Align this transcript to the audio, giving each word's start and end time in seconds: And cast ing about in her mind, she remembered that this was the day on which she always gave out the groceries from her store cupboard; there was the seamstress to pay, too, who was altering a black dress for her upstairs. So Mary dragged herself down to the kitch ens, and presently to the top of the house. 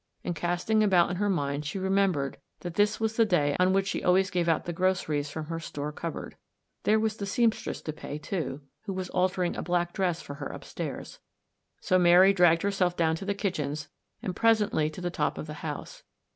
And 0.23 0.35
cast 0.35 0.67
ing 0.71 0.81
about 0.83 1.11
in 1.11 1.17
her 1.17 1.29
mind, 1.29 1.63
she 1.63 1.77
remembered 1.77 2.39
that 2.61 2.73
this 2.73 2.99
was 2.99 3.15
the 3.17 3.23
day 3.23 3.55
on 3.59 3.71
which 3.71 3.85
she 3.85 4.03
always 4.03 4.31
gave 4.31 4.49
out 4.49 4.65
the 4.65 4.73
groceries 4.73 5.29
from 5.29 5.45
her 5.45 5.59
store 5.59 5.91
cupboard; 5.91 6.37
there 6.85 6.99
was 6.99 7.17
the 7.17 7.27
seamstress 7.27 7.83
to 7.83 7.93
pay, 7.93 8.17
too, 8.17 8.61
who 8.85 8.93
was 8.93 9.11
altering 9.11 9.55
a 9.55 9.61
black 9.61 9.93
dress 9.93 10.19
for 10.19 10.33
her 10.33 10.47
upstairs. 10.47 11.19
So 11.81 11.99
Mary 11.99 12.33
dragged 12.33 12.63
herself 12.63 12.97
down 12.97 13.15
to 13.17 13.25
the 13.25 13.35
kitch 13.35 13.59
ens, 13.59 13.89
and 14.23 14.35
presently 14.35 14.89
to 14.89 15.01
the 15.01 15.11
top 15.11 15.37
of 15.37 15.45
the 15.45 15.53
house. 15.61 16.01